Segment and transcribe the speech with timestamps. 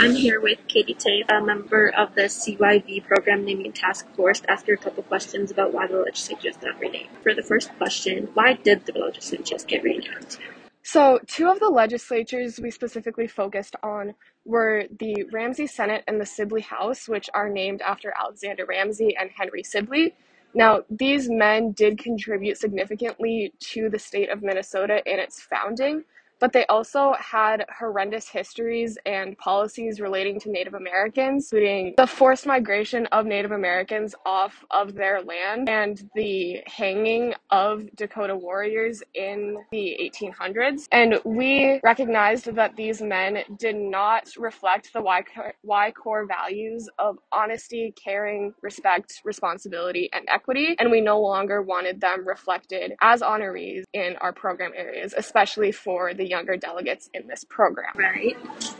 [0.00, 4.50] I'm here with Katie Taffe, a member of the CYV program naming task force, to
[4.50, 7.08] ask her a couple questions about why the legislature legislatures got renamed.
[7.24, 10.38] For the first question, why did the legislatures get renamed?
[10.84, 14.14] So, two of the legislatures we specifically focused on
[14.44, 19.30] were the Ramsey Senate and the Sibley House, which are named after Alexander Ramsey and
[19.36, 20.14] Henry Sibley.
[20.54, 26.04] Now, these men did contribute significantly to the state of Minnesota in its founding,
[26.40, 32.46] but they also had horrendous histories and policies relating to Native Americans, including the forced
[32.46, 39.56] migration of Native Americans off of their land and the hanging of Dakota warriors in
[39.72, 40.86] the 1800s.
[40.92, 47.94] And we recognized that these men did not reflect the Y core values of honesty,
[48.02, 50.76] caring, respect, responsibility, and equity.
[50.78, 56.14] And we no longer wanted them reflected as honorees in our program areas, especially for
[56.14, 57.92] the younger delegates in this program.
[57.96, 58.36] Right.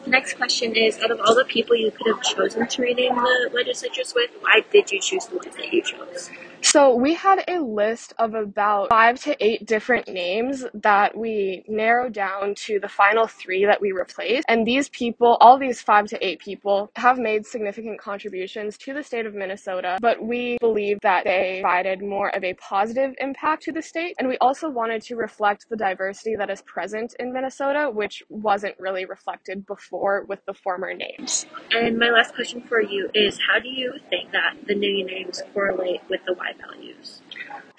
[0.07, 3.51] Next question is out of all the people you could have chosen to rename the
[3.53, 6.31] legislatures with, why did you choose the ones that you chose?
[6.71, 12.13] So we had a list of about five to eight different names that we narrowed
[12.13, 14.45] down to the final three that we replaced.
[14.51, 19.03] And these people, all these five to eight people, have made significant contributions to the
[19.03, 23.73] state of Minnesota, but we believe that they provided more of a positive impact to
[23.73, 24.15] the state.
[24.19, 28.75] And we also wanted to reflect the diversity that is present in Minnesota, which wasn't
[28.79, 31.47] really reflected before with the former names.
[31.71, 35.41] And my last question for you is how do you think that the new names
[35.55, 36.53] correlate with the Y?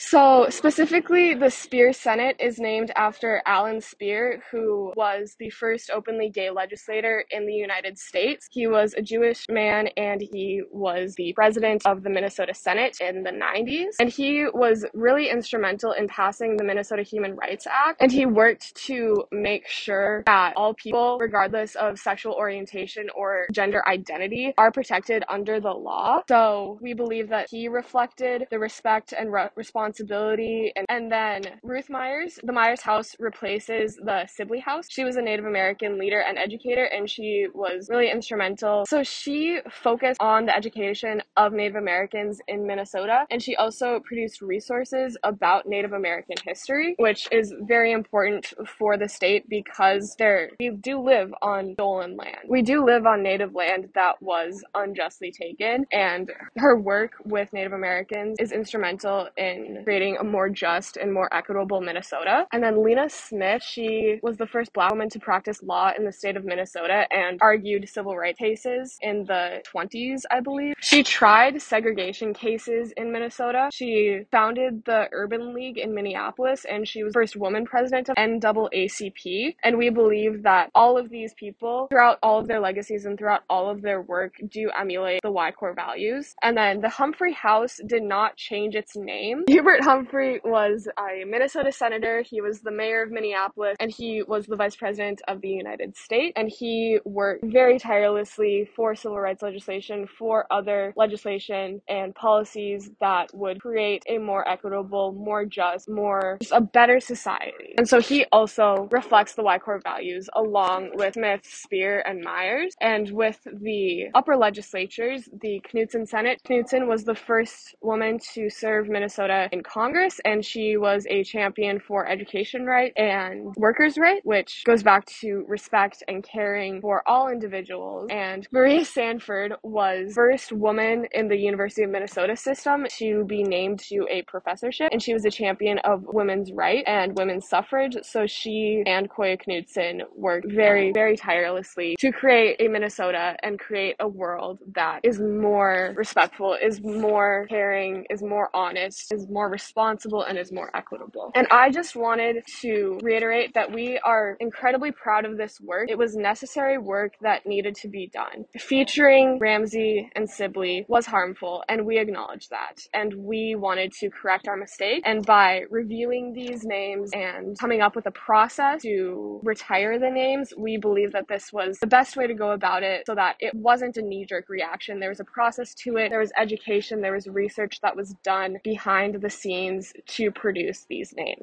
[0.09, 6.31] So, specifically, the Spear Senate is named after Allan Spear, who was the first openly
[6.31, 8.47] gay legislator in the United States.
[8.49, 13.21] He was a Jewish man and he was the president of the Minnesota Senate in
[13.21, 13.97] the 90s.
[13.99, 18.01] And he was really instrumental in passing the Minnesota Human Rights Act.
[18.01, 23.87] And he worked to make sure that all people, regardless of sexual orientation or gender
[23.87, 26.23] identity, are protected under the law.
[26.27, 30.71] So, we believe that he reflected the respect and re- responsibility responsibility.
[30.75, 34.85] And, and then Ruth Myers, the Myers House replaces the Sibley House.
[34.89, 38.85] She was a Native American leader and educator, and she was really instrumental.
[38.87, 44.41] So she focused on the education of Native Americans in Minnesota, and she also produced
[44.41, 50.71] resources about Native American history, which is very important for the state because there we
[50.81, 52.37] do live on stolen land.
[52.47, 57.73] We do live on native land that was unjustly taken, and her work with Native
[57.73, 62.45] Americans is instrumental in creating a more just and more equitable Minnesota.
[62.53, 66.11] And then Lena Smith, she was the first black woman to practice law in the
[66.11, 70.75] state of Minnesota and argued civil rights cases in the 20s, I believe.
[70.79, 73.69] She tried segregation cases in Minnesota.
[73.73, 79.55] She founded the Urban League in Minneapolis and she was first woman president of NAACP.
[79.63, 83.41] And we believe that all of these people, throughout all of their legacies and throughout
[83.49, 86.35] all of their work, do emulate the Y core values.
[86.43, 89.45] And then the Humphrey House did not change its name.
[89.47, 92.21] Hubert Humphrey was a Minnesota senator.
[92.21, 95.97] He was the mayor of Minneapolis and he was the vice president of the United
[95.97, 96.33] States.
[96.35, 103.29] And he worked very tirelessly for civil rights legislation, for other legislation and policies that
[103.33, 107.68] would create a more equitable, more just, more just a better society.
[107.79, 112.75] And so he also reflects the Y core values along with Smith, Spear, and Myers.
[112.81, 118.89] And with the upper legislatures, the Knutson Senate, Knutson was the first woman to serve
[118.89, 124.65] Minnesota in Congress, and she was a champion for education right and workers' right, which
[124.65, 128.09] goes back to respect and caring for all individuals.
[128.11, 133.79] And Maria Sanford was first woman in the University of Minnesota system to be named
[133.87, 137.68] to a professorship, and she was a champion of women's right and women's suffrage.
[138.03, 143.95] So she and Coya Knutson worked very, very tirelessly to create a Minnesota and create
[143.99, 150.23] a world that is more respectful, is more caring, is more honest, is more responsible
[150.23, 151.31] and is more equitable.
[151.35, 155.89] And I just wanted to reiterate that we are incredibly proud of this work.
[155.89, 158.45] It was necessary work that needed to be done.
[158.57, 162.79] Featuring Ramsey and Sibley was harmful, and we acknowledge that.
[162.93, 165.03] And we wanted to correct our mistake.
[165.05, 167.11] And by reviewing these names
[167.49, 171.79] and coming up with a process to retire the names, we believe that this was
[171.79, 174.99] the best way to go about it so that it wasn't a knee jerk reaction.
[174.99, 178.57] There was a process to it, there was education, there was research that was done
[178.63, 181.37] behind the scenes to produce these names.